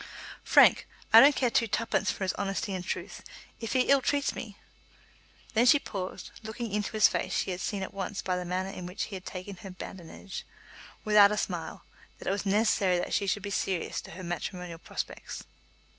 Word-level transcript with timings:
"Frank, 0.43 0.87
I 1.13 1.19
don't 1.19 1.35
care 1.35 1.51
twopence 1.51 2.09
for 2.09 2.23
his 2.23 2.33
honesty 2.33 2.73
and 2.73 2.83
truth. 2.83 3.21
If 3.59 3.73
he 3.73 3.81
ill 3.81 4.01
treats 4.01 4.33
me" 4.33 4.57
Then 5.53 5.67
she 5.67 5.77
paused; 5.77 6.31
looking 6.41 6.71
into 6.71 6.93
his 6.93 7.07
face 7.07 7.31
she 7.37 7.51
had 7.51 7.61
seen 7.61 7.83
at 7.83 7.93
once 7.93 8.23
by 8.23 8.35
the 8.35 8.43
manner 8.43 8.69
in 8.71 8.87
which 8.87 9.03
he 9.03 9.15
had 9.15 9.25
taken 9.27 9.57
her 9.57 9.69
badinage, 9.69 10.43
without 11.05 11.31
a 11.31 11.37
smile, 11.37 11.85
that 12.17 12.27
it 12.27 12.31
was 12.31 12.47
necessary 12.47 12.97
that 12.97 13.13
she 13.13 13.27
should 13.27 13.43
be 13.43 13.51
serious 13.51 13.97
as 13.97 14.01
to 14.01 14.11
her 14.17 14.23
matrimonial 14.23 14.79
prospects. 14.79 15.43